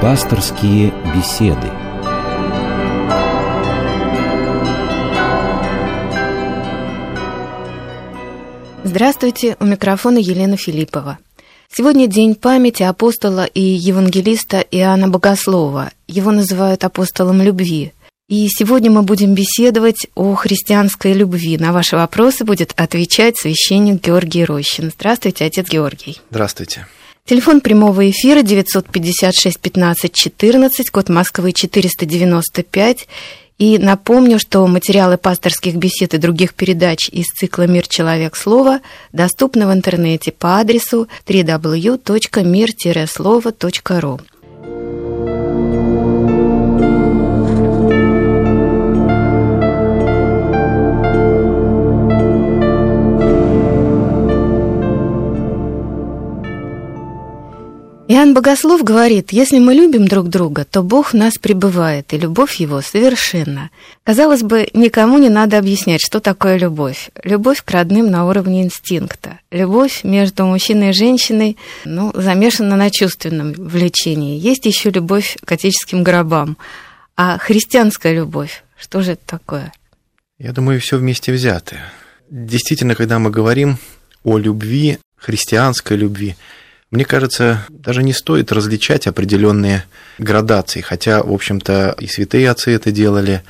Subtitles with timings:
[0.00, 1.70] Пасторские беседы.
[8.82, 11.18] Здравствуйте, у микрофона Елена Филиппова.
[11.70, 15.90] Сегодня день памяти апостола и евангелиста Иоанна Богослова.
[16.08, 17.92] Его называют апостолом любви.
[18.30, 21.58] И сегодня мы будем беседовать о христианской любви.
[21.58, 24.90] На ваши вопросы будет отвечать священник Георгий Рощин.
[24.96, 26.22] Здравствуйте, отец Георгий.
[26.30, 26.86] Здравствуйте.
[27.24, 33.08] Телефон прямого эфира 956 15 14, код Москвы 495.
[33.58, 37.86] И напомню, что материалы пасторских бесед и других передач из цикла «Мир.
[37.86, 38.34] Человек.
[38.34, 38.80] Слово»
[39.12, 44.20] доступны в интернете по адресу www.mir-слово.ру.
[58.30, 62.54] Иоанн Богослов говорит, если мы любим друг друга, то Бог в нас пребывает, и любовь
[62.60, 63.70] Его совершенна.
[64.04, 67.10] Казалось бы, никому не надо объяснять, что такое любовь.
[67.24, 69.40] Любовь к родным на уровне инстинкта.
[69.50, 74.38] Любовь между мужчиной и женщиной ну, замешана на чувственном влечении.
[74.38, 76.56] Есть еще любовь к отеческим гробам.
[77.16, 79.72] А христианская любовь, что же это такое?
[80.38, 81.78] Я думаю, все вместе взято.
[82.30, 83.78] Действительно, когда мы говорим
[84.22, 86.36] о любви, христианской любви,
[86.90, 89.84] мне кажется, даже не стоит различать определенные
[90.18, 93.42] градации, хотя, в общем-то, и святые отцы это делали,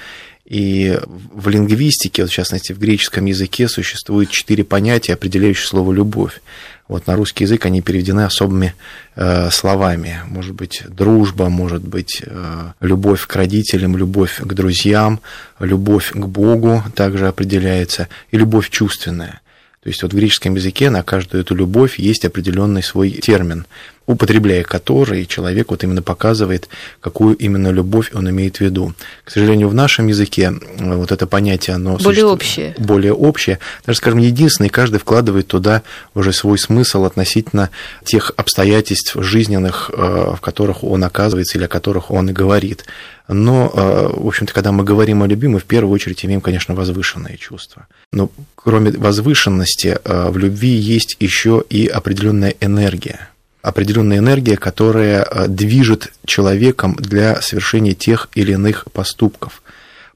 [0.45, 6.41] и в лингвистике, вот в частности в греческом языке, существует четыре понятия, определяющие слово «любовь».
[6.89, 8.75] Вот на русский язык они переведены особыми
[9.15, 10.23] э, словами.
[10.27, 15.21] Может быть, дружба, может быть, э, любовь к родителям, любовь к друзьям,
[15.61, 19.41] любовь к Богу также определяется, и любовь чувственная.
[19.83, 23.67] То есть вот в греческом языке на каждую эту любовь есть определенный свой термин,
[24.11, 26.69] употребляя который человек вот именно показывает,
[27.01, 28.93] какую именно любовь он имеет в виду.
[29.25, 32.75] К сожалению, в нашем языке вот это понятие, оно более общее.
[32.79, 33.59] Более общее.
[33.87, 35.83] Даже, скажем, единственное, каждый вкладывает туда
[36.15, 37.71] уже свой смысл относительно
[38.05, 42.85] тех обстоятельств жизненных, э, в которых он оказывается или о которых он и говорит.
[43.29, 46.75] Но, э, в общем-то, когда мы говорим о любви, мы в первую очередь имеем, конечно,
[46.75, 47.87] возвышенные чувства.
[48.13, 53.31] Но кроме возвышенности э, в любви есть еще и определенная энергия.
[53.63, 59.63] Определенная энергия, которая э, движет человеком для совершения тех или иных поступков.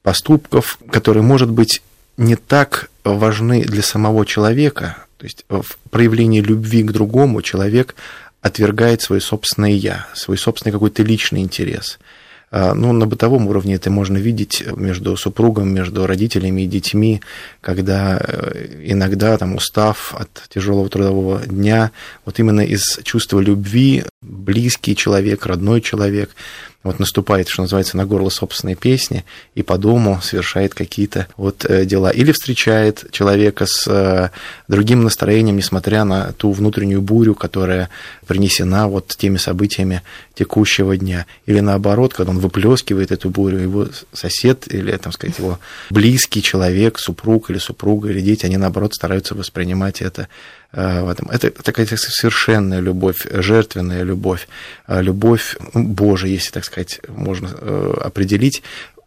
[0.03, 1.83] Поступков, которые, может быть,
[2.16, 7.94] не так важны для самого человека, то есть в проявлении любви к другому человек
[8.41, 11.99] отвергает свое собственное «я», свой собственный какой-то личный интерес–
[12.54, 17.20] ну, на бытовом уровне это можно видеть между супругом, между родителями и детьми,
[17.60, 21.91] когда э, иногда, там, устав от тяжелого трудового дня,
[22.25, 26.31] вот именно из чувства любви близкий человек, родной человек–
[26.84, 29.25] вот наступает, что называется, на горло собственной песни
[29.55, 32.11] и по дому совершает какие-то вот э, дела.
[32.11, 34.28] Или встречает человека с э,
[34.69, 37.89] другим настроением, несмотря на ту внутреннюю бурю, которая
[38.27, 40.03] принесена вот теми событиями
[40.34, 41.25] текущего дня.
[41.47, 45.59] Или наоборот, когда он выплескивает эту бурю, его сосед или, там сказать, его
[45.89, 50.28] близкий человек, супруг или супруга или дети, они наоборот стараются воспринимать это
[50.75, 51.29] в этом.
[51.31, 54.49] Это такая совершенная любовь, жертвенная любовь,
[54.89, 58.62] э, любовь Божия, если так сказать, можно э, определить,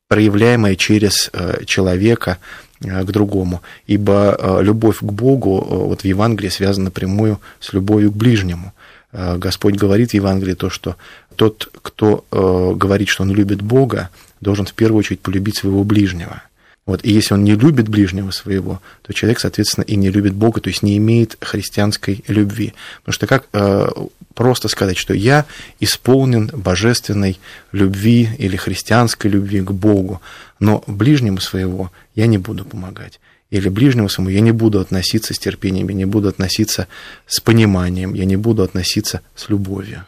[0.08, 1.30] проявляемая через
[1.66, 2.38] человека
[2.80, 3.62] к другому.
[3.88, 8.74] Ибо любовь к Богу вот в Евангелии связана напрямую с любовью к ближнему.
[9.12, 10.96] Господь говорит в Евангелии то, что
[11.36, 16.44] тот, кто говорит, что он любит Бога, должен в первую очередь полюбить своего ближнего.
[16.88, 20.62] Вот, и если он не любит ближнего своего, то человек, соответственно, и не любит Бога,
[20.62, 22.74] то есть не имеет христианской любви.
[23.02, 23.90] Потому что как э,
[24.34, 25.46] просто сказать, что я
[25.82, 27.40] исполнен божественной
[27.74, 30.22] любви или христианской любви к Богу,
[30.62, 33.20] но ближнему своего я не буду помогать.
[33.52, 36.88] Или ближнему своему я не буду относиться с терпением, я не буду относиться
[37.26, 40.06] с пониманием, я не буду относиться с любовью.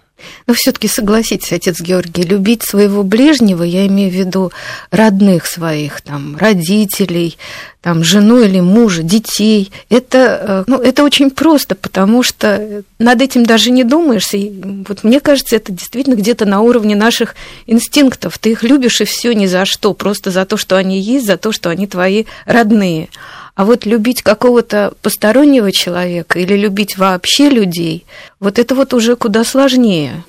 [0.47, 4.51] Но все-таки согласитесь, отец Георгий, любить своего ближнего, я имею в виду
[4.91, 7.37] родных своих, там, родителей,
[7.81, 13.45] там, жену или мужа, детей, это, э, ну, это очень просто, потому что над этим
[13.45, 14.33] даже не думаешь.
[14.33, 14.51] И
[14.87, 17.35] вот мне кажется, это действительно где-то на уровне наших
[17.67, 18.37] инстинктов.
[18.37, 21.37] Ты их любишь и все ни за что, просто за то, что они есть, за
[21.37, 23.09] то, что они твои родные.
[23.59, 28.05] А вот любить какого-то постороннего человека или любить вообще людей,
[28.39, 30.23] вот это вот уже куда сложнее.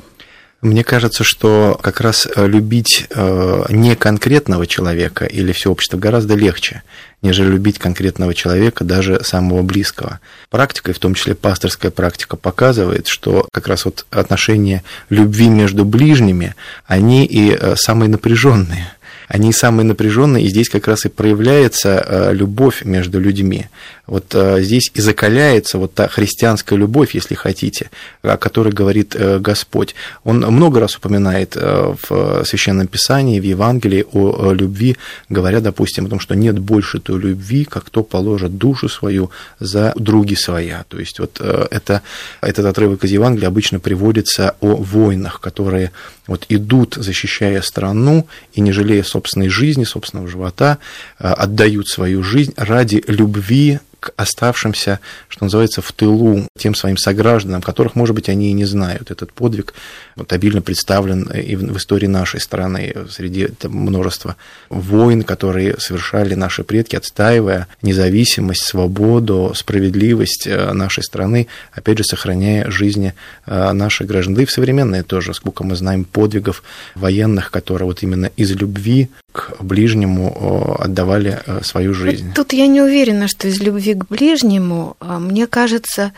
[0.63, 6.35] Мне кажется, что как раз э, любить э, не конкретного человека или все общество гораздо
[6.35, 6.83] легче,
[7.23, 10.19] нежели любить конкретного человека, даже самого близкого.
[10.51, 15.85] Практика, и в том числе пасторская практика, показывает, что как раз вот отношения любви между
[15.85, 18.91] ближними, они и э, самые напряженные
[19.31, 23.69] они самые напряженные, и здесь как раз и проявляется любовь между людьми.
[24.11, 27.91] Вот э, здесь и закаляется вот та христианская любовь, если хотите,
[28.23, 29.95] о которой говорит э, Господь.
[30.25, 34.97] Он много раз упоминает э, в Священном Писании, в Евангелии о любви,
[35.29, 39.31] говоря, допустим, о том, что нет больше той любви, как кто положит душу свою
[39.61, 40.85] за други своя.
[40.89, 42.03] То есть вот это,
[42.41, 45.93] этот отрывок из Евангелия обычно приводится о войнах, которые
[46.31, 50.79] вот идут, защищая страну и не жалея собственной жизни, собственного живота,
[51.19, 54.99] отдают свою жизнь ради любви к оставшимся,
[55.29, 59.11] что называется, в тылу, тем своим согражданам, которых, может быть, они и не знают.
[59.11, 59.75] Этот подвиг
[60.17, 64.37] вот, обильно представлен и в истории нашей страны, среди множества
[64.71, 72.71] войн, которые совершали наши предки, отстаивая независимость, свободу, справедливость э, нашей страны, опять же, сохраняя
[72.71, 73.15] жизни
[73.47, 74.35] э, наших граждан.
[74.35, 76.63] Да и в современные тоже, сколько мы знаем подвигов
[76.95, 82.27] военных, которые вот именно из любви к ближнему отдавали э, свою жизнь.
[82.27, 86.13] Вот тут я не уверена, что из любви к ближнему, а мне кажется,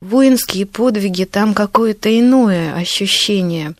[0.00, 3.74] воинские подвиги, там какое-то иное ощущение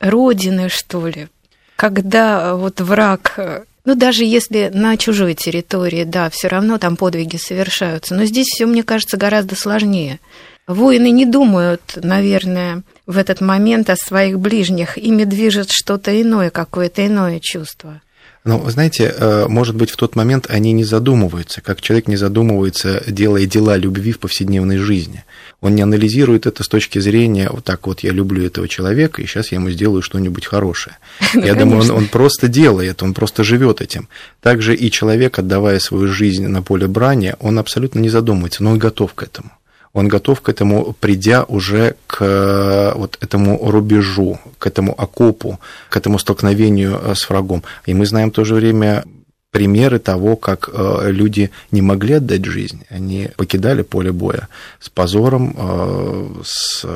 [0.00, 1.28] родины, что ли,
[1.76, 8.14] когда вот враг ну, даже если на чужой территории, да, все равно там подвиги совершаются.
[8.14, 10.20] Но здесь все, мне кажется, гораздо сложнее.
[10.66, 14.98] Воины не думают, наверное, в этот момент о своих ближних.
[14.98, 18.02] Ими движет что-то иное, какое-то иное чувство.
[18.42, 23.02] Но, знаете, э, может быть, в тот момент они не задумываются, как человек не задумывается,
[23.06, 25.24] делая дела любви в повседневной жизни.
[25.60, 29.26] Он не анализирует это с точки зрения, вот так вот я люблю этого человека, и
[29.26, 30.96] сейчас я ему сделаю что-нибудь хорошее.
[31.34, 34.08] Ну, я думаю, он, он просто делает, он просто живет этим.
[34.40, 38.78] Также и человек, отдавая свою жизнь на поле брани, он абсолютно не задумывается, но он
[38.78, 39.50] готов к этому
[39.92, 45.58] он готов к этому, придя уже к вот этому рубежу, к этому окопу,
[45.88, 47.62] к этому столкновению э, с врагом.
[47.86, 49.04] И мы знаем в то же время
[49.50, 54.48] примеры того, как э, люди не могли отдать жизнь, они покидали поле боя
[54.78, 56.86] с позором, э, с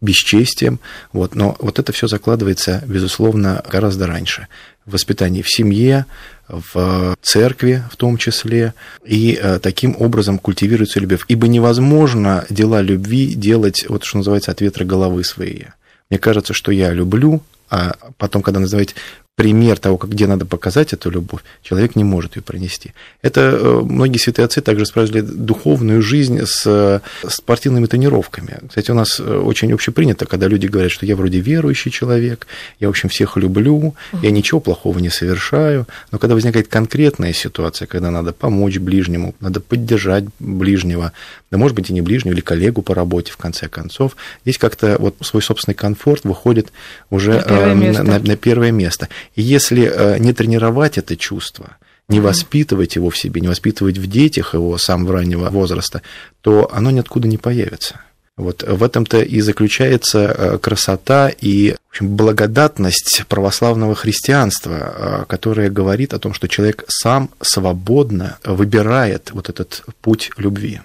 [0.00, 0.80] бесчестием,
[1.12, 4.46] вот, но вот это все закладывается, безусловно, гораздо раньше.
[4.92, 6.06] Воспитании в семье,
[6.48, 8.74] в церкви в том числе,
[9.04, 11.24] и э, таким образом культивируется любовь.
[11.28, 15.66] Ибо невозможно дела любви делать, вот что называется, от ветра головы своей.
[16.10, 18.94] Мне кажется, что я люблю, а потом, когда называете
[19.38, 22.92] пример того, как, где надо показать эту любовь, человек не может ее пронести.
[23.22, 26.98] Это э, многие святые отцы также спрашивали духовную жизнь с э,
[27.28, 28.58] спортивными тренировками.
[28.68, 32.48] Кстати, у нас э, очень общепринято, когда люди говорят, что я вроде верующий человек,
[32.80, 37.86] я, в общем, всех люблю, я ничего плохого не совершаю, но когда возникает конкретная ситуация,
[37.86, 41.12] когда надо помочь ближнему, надо поддержать ближнего,
[41.52, 44.96] да, может быть, и не ближнего, или коллегу по работе, в конце концов, здесь как-то
[44.98, 46.72] вот свой собственный комфорт выходит
[47.08, 48.02] уже на первое место.
[48.02, 49.08] На, на первое место.
[49.34, 51.76] И если э, не тренировать это чувство,
[52.08, 56.02] не воспитывать его в себе, не воспитывать в детях его с самого раннего возраста,
[56.40, 58.00] то оно ниоткуда не появится.
[58.38, 65.70] Вот в этом-то и заключается э, красота и в общем, благодатность православного христианства, э, которое
[65.70, 70.80] говорит о том, что человек сам свободно выбирает вот этот путь любви.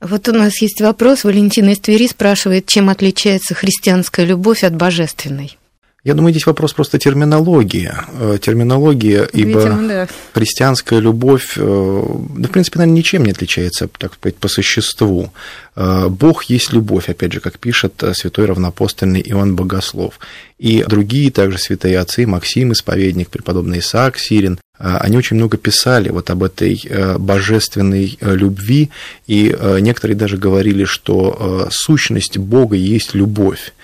[0.00, 1.22] Вот у нас есть вопрос.
[1.22, 5.58] Валентина из Твери спрашивает, чем отличается христианская любовь от божественной?
[6.02, 7.92] Я думаю, здесь вопрос просто терминологии.
[8.18, 10.08] Э, терминология, ибо Видимо, да.
[10.32, 12.02] христианская любовь, э,
[12.36, 15.30] да, в принципе, наверное, ничем не отличается, так сказать, по существу.
[15.76, 20.18] Э, Бог есть любовь, опять же, как пишет святой равнопостольный Иоанн Богослов.
[20.58, 26.30] И другие также святые отцы, Максим, исповедник, преподобный Исаак Сирин, они очень много писали вот
[26.30, 26.82] об этой
[27.18, 28.88] божественной любви,
[29.26, 33.74] и некоторые даже говорили, что сущность Бога есть любовь.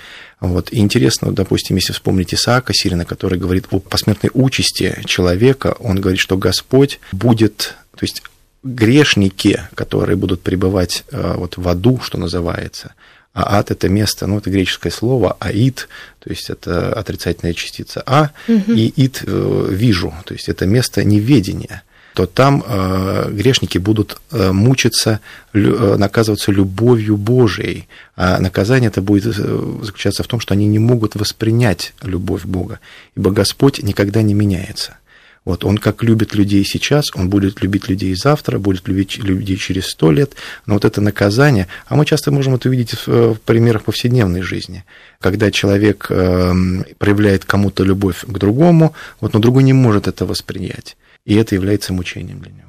[0.41, 0.73] Вот.
[0.73, 6.21] И интересно, допустим, если вспомнить Исаака Сирина, который говорит о посмертной участи человека, он говорит,
[6.21, 8.23] что Господь будет, то есть
[8.63, 12.95] грешники, которые будут пребывать э, вот в аду, что называется,
[13.33, 15.89] а ад это место, ну это греческое слово, аид,
[16.19, 18.73] то есть это отрицательная частица а, угу.
[18.73, 21.83] и ид э, вижу, то есть это место неведения
[22.17, 25.21] то там э, грешники будут э, мучиться,
[25.53, 27.89] э, наказываться любовью Божией.
[28.17, 32.81] А наказание это будет заключаться в том, что они не могут воспринять любовь Бога,
[33.17, 34.97] ибо Господь никогда не меняется.
[35.45, 39.85] Вот он как любит людей сейчас, он будет любить людей завтра, будет любить людей через
[39.89, 40.33] сто лет.
[40.65, 44.87] Но вот это наказание, а мы часто можем это увидеть в примерах повседневной жизни,
[45.21, 50.97] когда человек эм, проявляет кому-то любовь к другому, вот, но другой не может это воспринять.
[51.27, 52.63] И это является мучением для него.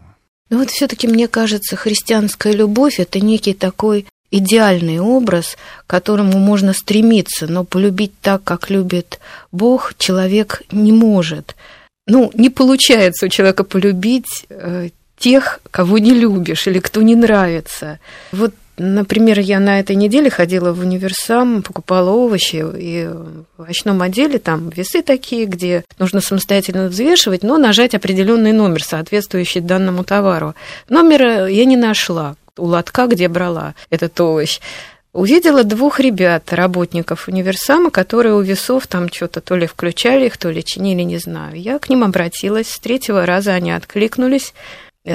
[0.50, 6.74] Ну вот все-таки мне кажется, христианская любовь это некий такой идеальный образ, к которому можно
[6.74, 9.20] стремиться, но полюбить так, как любит
[9.52, 11.56] Бог, человек не может.
[12.08, 18.00] Ну, не получается у человека полюбить э, тех, кого не любишь или кто не нравится.
[18.32, 24.38] Вот Например, я на этой неделе ходила в универсам, покупала овощи, и в овощном отделе
[24.38, 30.54] там весы такие, где нужно самостоятельно взвешивать, но нажать определенный номер, соответствующий данному товару.
[30.90, 34.60] Номера я не нашла у лотка, где брала этот овощ.
[35.12, 40.52] Увидела двух ребят, работников универсама, которые у весов там что-то то ли включали их, то
[40.52, 41.60] ли чинили, не знаю.
[41.60, 44.54] Я к ним обратилась, с третьего раза они откликнулись,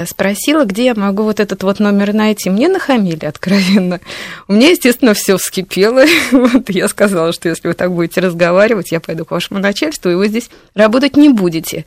[0.07, 2.49] спросила, где я могу вот этот вот номер найти.
[2.49, 3.99] Мне нахамили откровенно.
[4.47, 6.03] У меня, естественно, все вскипело.
[6.31, 10.15] Вот я сказала, что если вы так будете разговаривать, я пойду к вашему начальству, и
[10.15, 11.85] вы здесь работать не будете.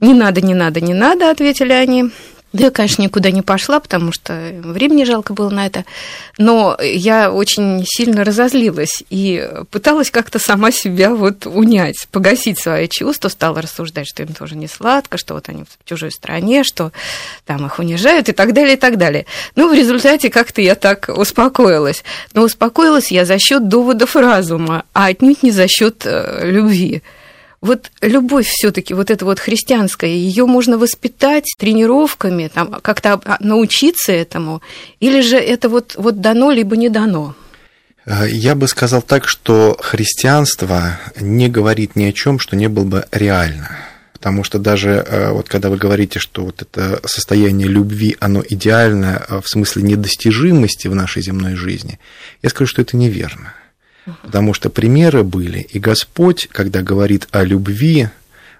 [0.00, 2.10] Не надо, не надо, не надо, ответили они.
[2.56, 5.84] Да я, конечно, никуда не пошла, потому что времени жалко было на это.
[6.38, 13.28] Но я очень сильно разозлилась и пыталась как-то сама себя вот унять, погасить свои чувства,
[13.28, 16.92] стала рассуждать, что им тоже не сладко, что вот они в чужой стране, что
[17.44, 19.26] там их унижают и так далее, и так далее.
[19.54, 22.04] Ну, в результате как-то я так успокоилась.
[22.32, 27.02] Но успокоилась я за счет доводов разума, а отнюдь не за счет э, любви.
[27.60, 34.62] Вот любовь все-таки, вот эта вот христианская, ее можно воспитать тренировками, там, как-то научиться этому,
[35.00, 37.34] или же это вот, вот дано, либо не дано?
[38.06, 42.84] Э, я бы сказал так, что христианство не говорит ни о чем, что не было
[42.84, 43.70] бы реально.
[44.12, 49.24] Потому что даже э, вот когда вы говорите, что вот это состояние любви, оно идеально
[49.28, 51.98] э, в смысле недостижимости в нашей земной жизни,
[52.42, 53.52] я скажу, что это неверно.
[54.22, 58.08] Потому что примеры были, и Господь, когда говорит о любви,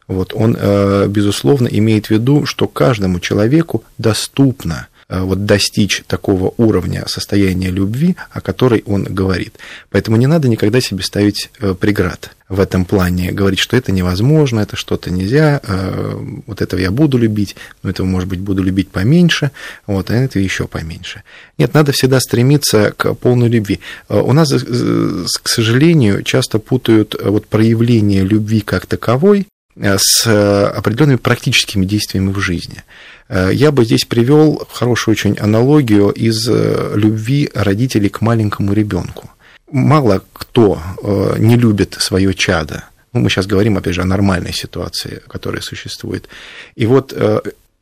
[0.09, 7.05] вот, он, э, безусловно, имеет в виду, что каждому человеку доступно вот достичь такого уровня
[7.07, 9.55] состояния любви, о которой он говорит.
[9.91, 14.61] Поэтому не надо никогда себе ставить э, преград в этом плане, говорить, что это невозможно,
[14.61, 18.89] это что-то нельзя, э, вот этого я буду любить, но этого, может быть, буду любить
[18.89, 19.51] поменьше,
[19.87, 21.23] вот, а это еще поменьше.
[21.59, 23.81] Нет, надо всегда стремиться к полной любви.
[24.09, 29.47] У нас, к сожалению, часто путают вот проявление любви как таковой
[29.79, 32.83] с определенными практическими действиями в жизни.
[33.29, 39.31] Э, я бы здесь привел хорошую очень аналогию из э, любви родителей к маленькому ребенку.
[39.71, 42.85] Мало кто э, не любит свое чадо.
[43.13, 46.29] Ну, мы сейчас говорим, опять же, о нормальной ситуации, которая существует.
[46.75, 47.15] И вот,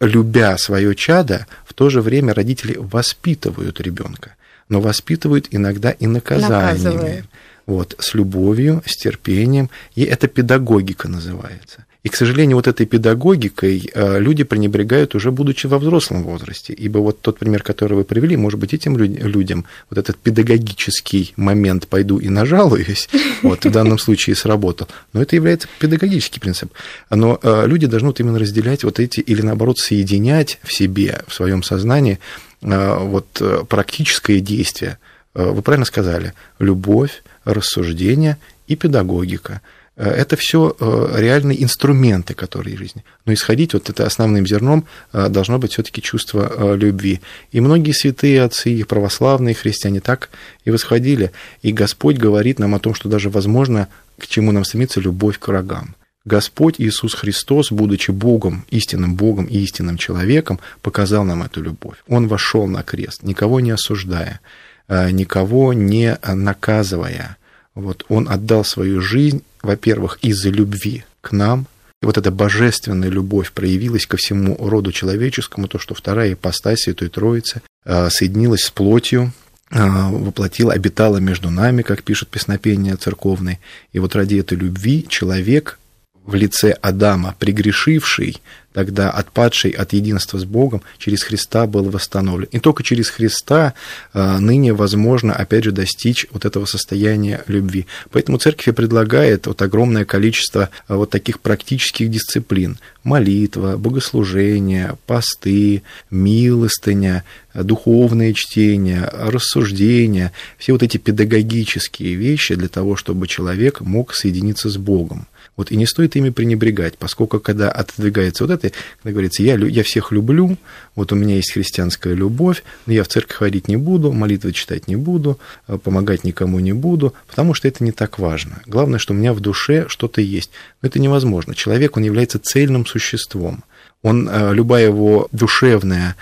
[0.00, 4.36] любя свое чадо, в то же время родители воспитывают ребенка,
[4.68, 7.24] но воспитывают иногда и наказаниями.
[7.66, 9.70] Вот, с любовью, с терпением.
[9.94, 11.84] И это педагогика называется.
[12.04, 16.74] И, к сожалению, вот этой педагогикой э, люди пренебрегают уже будучи во взрослом возрасте.
[16.74, 21.88] Ибо вот тот пример, который вы привели, может быть, этим людям вот этот педагогический момент
[21.88, 23.08] «пойду и нажалуюсь»,
[23.42, 24.86] вот в данном случае сработал.
[25.14, 26.70] Но это является педагогический принцип.
[27.08, 31.32] Но э, люди должны вот именно разделять вот эти, или наоборот, соединять в себе, в
[31.32, 32.18] своем сознании
[32.60, 33.40] э, вот
[33.70, 34.98] практическое действие.
[35.32, 39.60] Вы правильно сказали, любовь, рассуждение и педагогика–
[39.96, 43.04] Э, это все э, реальные инструменты, которые жизни.
[43.26, 47.20] Но исходить вот это основным зерном э, должно быть все-таки чувство любви.
[47.52, 50.30] И многие святые отцы, и православные христиане так
[50.64, 51.32] и восходили.
[51.62, 55.48] И Господь говорит нам о том, что даже возможно, к чему нам стремится любовь к
[55.48, 55.94] врагам.
[56.24, 61.98] Господь Иисус Христос, будучи Богом, истинным Богом и истинным человеком, показал нам эту любовь.
[62.08, 64.40] Он вошел на крест, никого не осуждая,
[64.88, 67.36] никого не наказывая.
[67.74, 71.66] Вот он отдал свою жизнь во-первых, из-за любви к нам,
[72.02, 77.08] и вот эта божественная любовь проявилась ко всему роду человеческому, то, что вторая ипостась Святой
[77.08, 79.32] Троицы а, соединилась с плотью,
[79.70, 83.58] а, воплотила, обитала между нами, как пишет песнопение церковное.
[83.92, 85.78] И вот ради этой любви человек
[86.26, 88.40] в лице Адама, пригрешивший,
[88.72, 92.48] тогда отпадший от единства с Богом, через Христа был восстановлен.
[92.50, 93.74] И только через Христа
[94.12, 97.86] а, ныне возможно, опять же, достичь вот этого состояния любви.
[98.10, 102.78] Поэтому церковь предлагает вот огромное количество а, вот таких практических дисциплин.
[103.04, 107.22] Молитва, богослужение, посты, милостыня,
[107.54, 114.78] духовное чтение, рассуждение, все вот эти педагогические вещи для того, чтобы человек мог соединиться с
[114.78, 115.28] Богом.
[115.56, 119.82] Вот, и не стоит ими пренебрегать, поскольку когда отодвигается вот это, когда говорится, я, я
[119.84, 120.56] всех люблю,
[120.96, 124.88] вот у меня есть христианская любовь, но я в церковь ходить не буду, молитвы читать
[124.88, 128.62] не буду, э, помогать никому не буду, потому что это не так важно.
[128.66, 130.50] Главное, что у меня в душе что-то есть.
[130.82, 131.54] Но это невозможно.
[131.54, 133.62] Человек, он является цельным существом.
[134.02, 136.16] Он, э, любая его душевная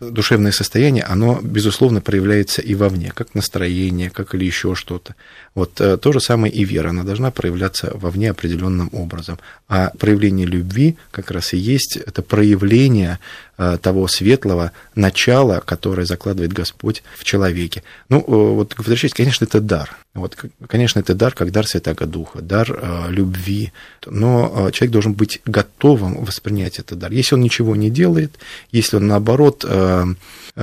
[0.00, 5.14] душевное состояние, оно, безусловно, проявляется и вовне, как настроение, как или еще что-то.
[5.54, 9.38] Вот э, то же самое и вера, она должна проявляться вовне определенным образом.
[9.68, 13.18] А проявление любви как раз и есть это проявление
[13.58, 17.82] того светлого начала, которое закладывает Господь в человеке.
[18.08, 19.96] Ну, э, вот возвращаясь, конечно, это дар.
[20.14, 20.36] Вот,
[20.68, 23.72] конечно, это дар, как дар Святаго Духа, дар э, любви.
[24.06, 27.12] Но человек должен быть готовым воспринять этот дар.
[27.12, 28.38] Если он ничего не делает,
[28.70, 30.04] если он, наоборот, э,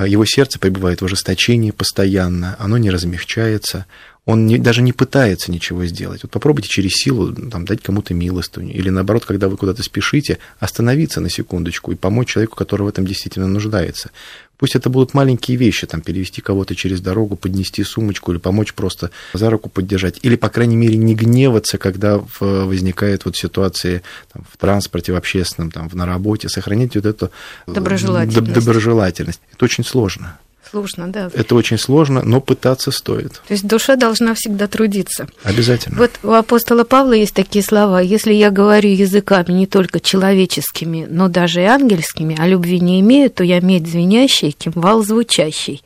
[0.06, 3.86] его сердце пребывает в ожесточении постоянно, оно не размягчается,
[4.26, 6.24] он не, даже не пытается ничего сделать.
[6.24, 8.74] Вот попробуйте через силу там, дать кому-то милостыню.
[8.74, 13.06] Или наоборот, когда вы куда-то спешите, остановиться на секундочку и помочь человеку, который в этом
[13.06, 14.10] действительно нуждается.
[14.58, 19.12] Пусть это будут маленькие вещи, там, перевести кого-то через дорогу, поднести сумочку или помочь просто
[19.32, 20.18] за руку поддержать.
[20.22, 24.02] Или, по крайней мере, не гневаться, когда возникает вот ситуации
[24.32, 27.30] там, в транспорте, в общественном, там, на работе, сохранить вот эту
[27.68, 28.52] доброжелательность.
[28.52, 29.40] доброжелательность.
[29.52, 30.36] Это очень сложно.
[30.70, 31.30] Сложно, да.
[31.32, 33.42] Это очень сложно, но пытаться стоит.
[33.46, 35.28] То есть душа должна всегда трудиться.
[35.44, 35.96] Обязательно.
[35.98, 38.00] Вот у апостола Павла есть такие слова.
[38.00, 43.30] Если я говорю языками не только человеческими, но даже и ангельскими, а любви не имею,
[43.30, 45.82] то я медь звенящий, кимвал звучащий.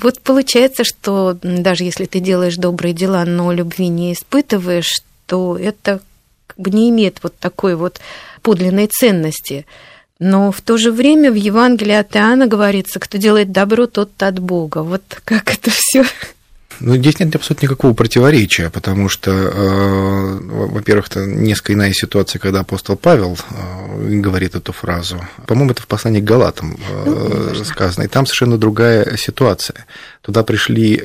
[0.00, 6.00] Вот получается, что даже если ты делаешь добрые дела, но любви не испытываешь, то это
[6.46, 8.00] как бы не имеет вот такой вот
[8.42, 9.66] подлинной ценности.
[10.24, 14.38] Но в то же время в Евангелии от Иоанна говорится, кто делает добро, тот от
[14.38, 14.84] Бога.
[14.84, 16.04] Вот как это все
[16.80, 22.60] ну, здесь нет абсолютно никакого противоречия, потому что, э, во-первых, это несколько иная ситуация, когда
[22.60, 25.20] апостол Павел э, говорит эту фразу.
[25.46, 28.04] По-моему, это в послании к Галатам э, ну, сказано.
[28.04, 29.86] И там совершенно другая ситуация.
[30.22, 31.02] Туда пришли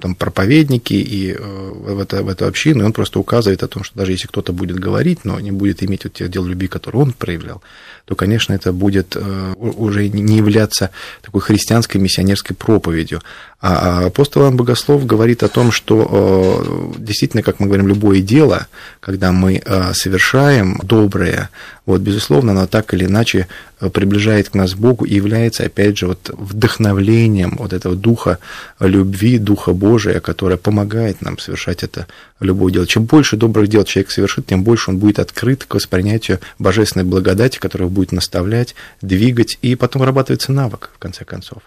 [0.00, 3.82] там, проповедники и э, в, это, в эту общину, и он просто указывает о том,
[3.82, 7.00] что даже если кто-то будет говорить, но не будет иметь вот тех дел любви, которые
[7.00, 7.62] он проявлял,
[8.04, 10.90] то, конечно, это будет э, уже не являться
[11.22, 13.22] такой христианской миссионерской проповедью.
[13.62, 18.20] А, а апостол Иоанн Богослов говорит о том, что э, действительно, как мы говорим, любое
[18.20, 18.66] дело,
[19.00, 19.62] когда мы
[19.94, 21.48] совершаем доброе,
[21.86, 23.48] вот, безусловно, оно так или иначе
[23.80, 28.38] приближает к нас Богу и является, опять же, вот вдохновлением вот этого духа
[28.80, 32.06] любви, духа Божия, которое помогает нам совершать это
[32.40, 32.86] любое дело.
[32.86, 37.58] Чем больше добрых дел человек совершит, тем больше он будет открыт к воспринятию божественной благодати,
[37.58, 41.62] которая будет наставлять, двигать, и потом вырабатывается навык, в конце концов.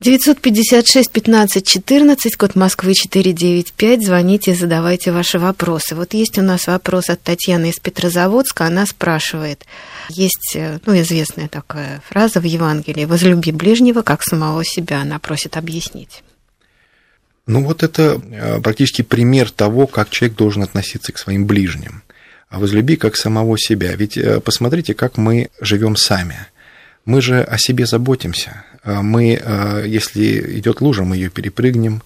[0.00, 4.04] 956 15 14, код Москвы 495.
[4.04, 5.94] Звоните, задавайте ваши вопросы.
[5.94, 8.66] Вот есть у нас вопрос от Татьяны из Петрозаводска.
[8.66, 9.64] Она спрашивает.
[10.08, 15.02] Есть э, ну, известная такая фраза в Евангелии «Возлюби ближнего, как самого себя».
[15.02, 16.24] Она просит объяснить.
[17.46, 22.02] Ну вот это э, практически пример того, как человек должен относиться к своим ближним.
[22.48, 23.94] А возлюби как самого себя.
[23.94, 26.36] Ведь э, посмотрите, как мы живем сами.
[27.04, 28.64] Мы же о себе заботимся.
[28.84, 29.40] Мы,
[29.86, 32.02] если идет лужа, мы ее перепрыгнем.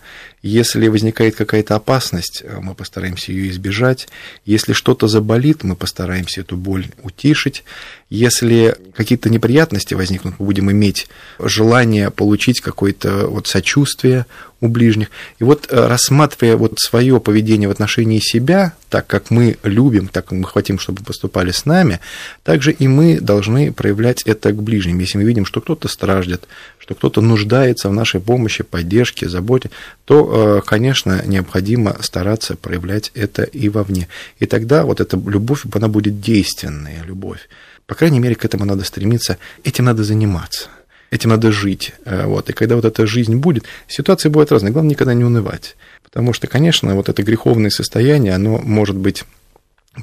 [0.47, 4.07] Если возникает какая-то опасность, мы постараемся ее избежать.
[4.45, 7.65] Если что-то заболит, мы постараемся эту боль утишить.
[8.11, 11.09] Если какие-то неприятности возникнут, мы будем иметь
[11.41, 14.27] желание получить какое-то вот сочувствие
[14.61, 15.11] у ближних.
[15.39, 20.27] И вот э, рассматривая вот свое поведение в отношении себя, так как мы любим, так
[20.27, 22.01] как мы хотим, чтобы поступали с нами,
[22.43, 25.01] также и мы должны проявлять это к ближним.
[25.01, 26.47] Если мы видим, что кто-то страждет,
[26.79, 29.71] что кто-то нуждается в нашей помощи, поддержке, заботе,
[30.05, 34.09] то, э, конечно, необходимо стараться проявлять это и вовне.
[34.39, 37.49] И тогда вот эта любовь, она будет действенная любовь.
[37.87, 40.69] По крайней мере, к этому надо стремиться, этим надо заниматься,
[41.11, 41.95] этим надо жить.
[42.05, 42.51] Э, вот.
[42.51, 45.77] И когда вот эта жизнь будет, ситуации будут разные, главное никогда не унывать.
[46.03, 49.25] Потому что, конечно, вот это греховное состояние, оно может быть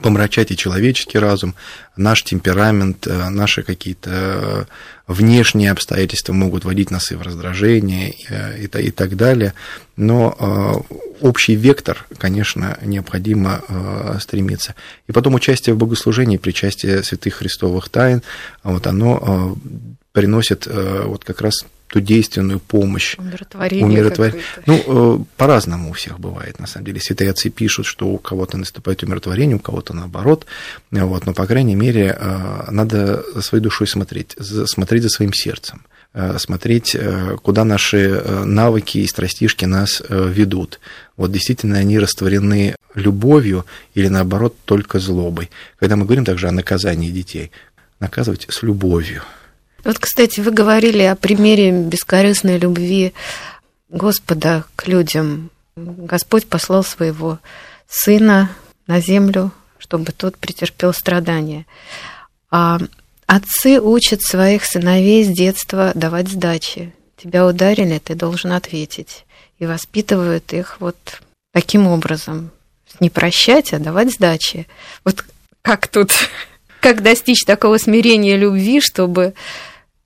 [0.02, 1.56] помрачать и человеческий разум,
[1.96, 4.66] наш темперамент, э, наши какие-то э,
[5.08, 9.54] внешние обстоятельства могут вводить нас и в раздражение э, и, и так далее.
[9.96, 10.84] Но
[11.22, 13.62] общий вектор, конечно, необходимо
[14.20, 14.74] стремиться.
[15.08, 18.24] И потом участие в богослужении, причастие святых христовых тайн,
[18.64, 19.56] вот оно
[20.12, 23.16] приносит вот как раз ту действенную помощь.
[23.20, 23.86] Умиротворение.
[23.86, 24.42] Умиротворение.
[24.66, 27.00] Ну, э, по-разному у всех бывает, на самом деле.
[27.00, 30.48] Святые отцы пишут, что у кого-то наступает умиротворение, у кого-то наоборот.
[30.90, 35.84] Вот, но, по крайней мере, э, надо за своей душой смотреть, смотреть за своим сердцем
[36.16, 36.98] э, смотреть,
[37.44, 40.80] куда наши навыки и страстишки нас ведут.
[41.16, 45.52] Вот действительно они растворены любовью или, наоборот, только злобой.
[45.80, 47.52] Когда мы говорим также о наказании детей,
[48.00, 49.22] наказывать с любовью.
[49.84, 53.14] Вот, кстати, вы говорили о примере бескорыстной любви
[53.90, 55.50] Господа к людям.
[55.76, 57.40] Господь послал своего
[57.88, 58.50] сына
[58.88, 61.66] на землю, чтобы тот претерпел страдания.
[62.50, 62.80] А
[63.28, 66.94] отцы учат своих сыновей с детства давать сдачи.
[67.18, 69.26] Тебя ударили, ты должен ответить.
[69.60, 70.96] И воспитывают их вот
[71.52, 72.52] таким образом.
[73.00, 74.68] Не прощать, а давать сдачи.
[75.04, 75.26] Вот
[75.62, 76.12] как тут,
[76.80, 79.34] как достичь такого смирения любви, чтобы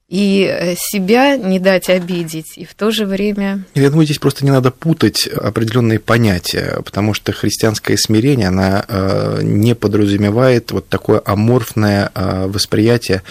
[0.09, 3.65] и э, себя не дать обидеть, и в то же время...
[3.75, 9.41] Я думаю, здесь просто не надо путать определенные понятия, потому что христианское смирение, она э,
[9.43, 13.23] не подразумевает вот такое аморфное э, восприятие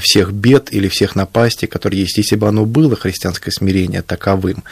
[0.00, 2.16] всех бед или всех напастей, которые есть.
[2.16, 4.64] Если бы оно было, христианское смирение, таковым,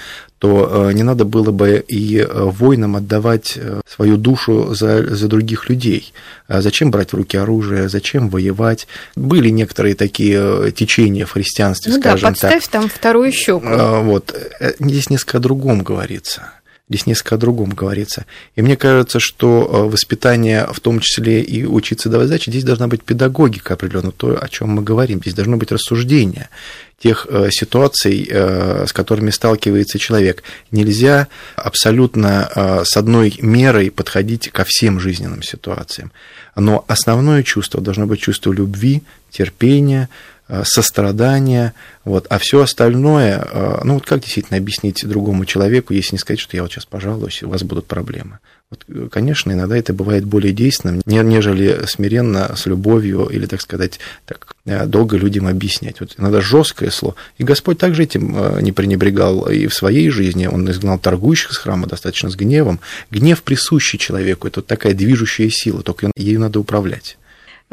[0.44, 6.12] то не надо было бы и воинам отдавать свою душу за, за других людей.
[6.48, 8.86] А зачем брать в руки оружие, зачем воевать?
[9.16, 12.72] Были некоторые такие течения христианстве, ну скажем да, подставь так.
[12.72, 13.64] там вторую щеку.
[13.64, 14.34] А, вот.
[14.60, 16.52] Э, здесь несколько о другом говорится.
[16.88, 18.26] Здесь несколько о другом говорится.
[18.56, 22.88] И мне кажется, что э, воспитание, в том числе и учиться давать задачи, здесь должна
[22.88, 25.20] быть педагогика определенно, то, о чем мы говорим.
[25.20, 26.50] Здесь должно быть рассуждение
[26.98, 30.42] тех э, ситуаций, с которыми сталкивается человек.
[30.70, 36.12] Нельзя абсолютно с одной мерой подходить ко всем жизненным ситуациям.
[36.54, 40.08] Но основное чувство должно быть чувство любви, терпения,
[40.46, 41.72] Э, сострадание,
[42.04, 46.38] вот, а все остальное, э, ну вот как действительно объяснить другому человеку, если не сказать,
[46.38, 48.40] что я вот сейчас пожалуюсь, у вас будут проблемы.
[48.68, 54.00] Вот, э, конечно, иногда это бывает более действенным, нежели смиренно, с любовью или, так сказать,
[54.26, 54.54] так
[54.86, 56.00] долго людям объяснять.
[56.00, 57.14] Вот иногда жесткое слово.
[57.38, 60.46] И Господь также этим не пренебрегал и в своей жизни.
[60.46, 62.80] Он изгнал торгующих с храма достаточно с гневом.
[63.10, 67.16] Гнев присущий человеку, это вот такая движущая сила, только ею надо управлять.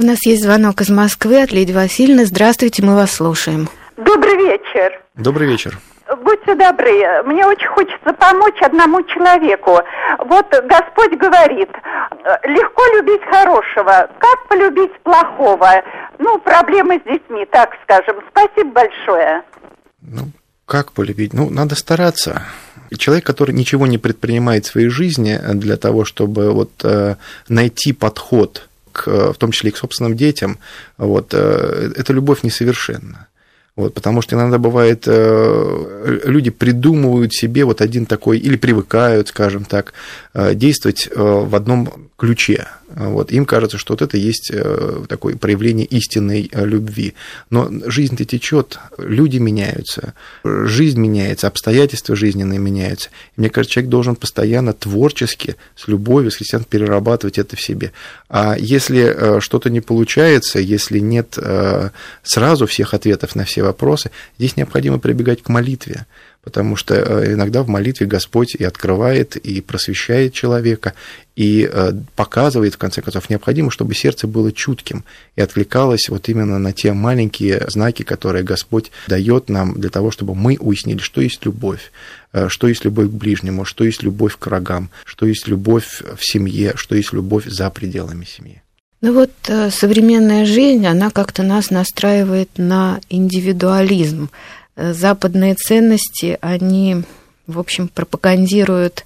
[0.02, 2.26] У нас есть звонок из Москвы от Лидии Васильевны.
[2.26, 3.70] Здравствуйте, мы вас слушаем.
[3.98, 5.00] Добрый вечер.
[5.14, 5.78] Добрый вечер.
[6.24, 9.80] Будьте добры, мне очень хочется помочь одному человеку.
[10.26, 11.70] Вот Господь говорит,
[12.46, 15.84] легко любить хорошего, как полюбить плохого?
[16.18, 18.16] Ну, проблемы с детьми, так скажем.
[18.32, 19.44] Спасибо большое.
[20.02, 20.32] Ну,
[20.66, 21.34] как полюбить?
[21.34, 22.42] Ну, надо стараться.
[22.98, 28.68] Человек, который ничего не предпринимает в своей жизни для того, чтобы вот э, найти подход
[28.92, 30.58] к, в том числе и к собственным детям,
[30.98, 33.28] вот, э, эта любовь несовершенна.
[33.76, 39.64] Вот, потому что иногда бывает, э, люди придумывают себе вот один такой, или привыкают, скажем
[39.64, 39.94] так,
[40.34, 42.68] э, действовать в одном ключе.
[42.96, 47.14] Вот, им кажется, что вот это есть э, такое проявление истинной э, любви.
[47.50, 53.10] Но жизнь-то течет, люди меняются, жизнь меняется, обстоятельства жизненные меняются.
[53.38, 57.94] И мне кажется, человек должен постоянно творчески, с любовью, с христиан перерабатывать это в себе.
[58.30, 61.38] А если э, что-то не получается, если нет
[62.24, 66.06] сразу всех ответов на все вопросы, здесь необходимо прибегать к молитве
[66.44, 70.94] потому что э, иногда в молитве Господь и открывает, и просвещает человека,
[71.36, 75.04] и э, показывает, в конце концов, необходимо, чтобы сердце было чутким
[75.36, 80.36] и отвлекалось вот именно на те маленькие знаки, которые Господь дает нам для того, чтобы
[80.36, 81.92] мы уяснили, что есть любовь,
[82.34, 86.26] э, что есть любовь к ближнему, что есть любовь к врагам, что есть любовь в
[86.26, 88.62] семье, что есть любовь за пределами семьи.
[89.04, 89.32] Ну вот
[89.72, 94.30] современная жизнь, она как-то нас настраивает на индивидуализм.
[94.76, 97.04] Э, западные ценности, они,
[97.48, 99.06] в общем, пропагандируют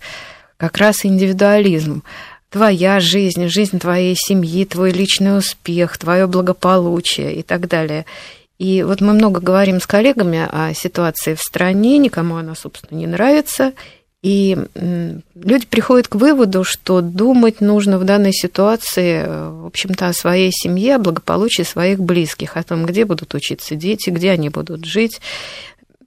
[0.58, 2.04] как раз индивидуализм.
[2.49, 8.06] Твоя жизнь, жизнь твоей семьи, твой личный успех, твое благополучие и так далее.
[8.58, 13.08] И вот мы много говорим с коллегами о ситуации в стране, никому она, собственно, не
[13.08, 13.73] нравится.
[14.26, 14.58] И
[15.36, 20.52] люди приходят к выводу, что думать нужно в данной ситуации, э, в общем-то, о своей
[20.52, 25.22] семье, о благополучии своих близких, о том, где будут учиться дети, где они будут жить,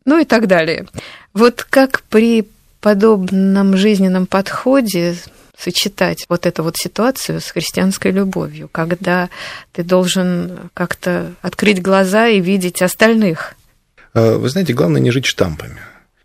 [0.04, 0.88] ну и так далее.
[1.33, 2.48] Вот как при
[2.81, 5.14] подобном жизненном подходе
[5.57, 9.28] сочетать вот эту вот ситуацию с христианской любовью, когда
[9.70, 13.54] ты должен как-то открыть глаза и видеть остальных?
[14.12, 15.78] Э, вы знаете, главное не жить штампами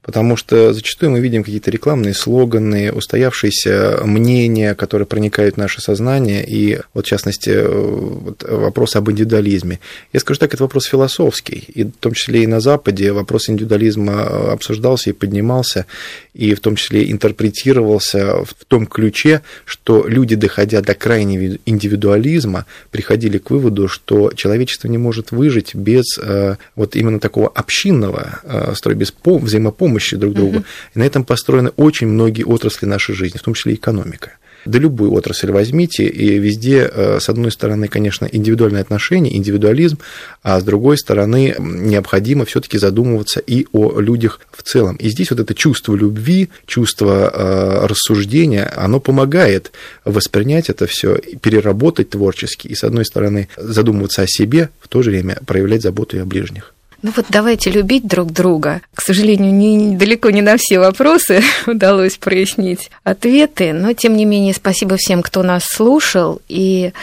[0.03, 6.45] потому что зачастую мы видим какие-то рекламные слоганы, устоявшиеся мнения, которые проникают в наше сознание,
[6.45, 9.79] и вот в частности вот, вопрос об индивидуализме.
[10.11, 14.51] Я скажу так, это вопрос философский, и в том числе и на Западе вопрос индивидуализма
[14.51, 15.85] обсуждался и поднимался,
[16.33, 23.37] и в том числе интерпретировался в том ключе, что люди, доходя до крайнего индивидуализма, приходили
[23.37, 28.95] к выводу, что человечество не может выжить без э, вот именно такого общинного э, строя,
[28.95, 30.57] без взаимопомощи друг другу.
[30.57, 30.65] Угу.
[30.95, 34.31] И на этом построены очень многие отрасли нашей жизни, в том числе экономика.
[34.65, 39.97] Да любую отрасль возьмите, и везде, э, с одной стороны, конечно, индивидуальные отношения, индивидуализм,
[40.41, 44.95] а с другой стороны, необходимо все таки задумываться и о людях в целом.
[44.95, 49.73] И здесь вот это чувство любви, чувство э, рассуждения, оно помогает
[50.05, 55.11] воспринять это все, переработать творчески, и, с одной стороны, задумываться о себе, в то же
[55.11, 56.73] время проявлять заботу и о ближних.
[57.03, 58.81] Ну вот давайте любить друг друга.
[58.95, 64.53] К сожалению, не, далеко не на все вопросы удалось прояснить ответы, но тем не менее
[64.53, 66.41] спасибо всем, кто нас слушал.
[66.47, 66.93] И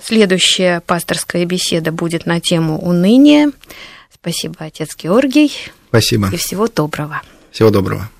[0.00, 3.50] следующая пасторская беседа будет на тему уныния.
[4.12, 5.50] Спасибо, отец Георгий.
[5.88, 6.28] Спасибо.
[6.30, 7.22] И всего доброго.
[7.50, 8.10] Всего доброго.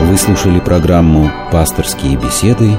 [0.00, 2.78] Вы слушали программу «Пасторские беседы»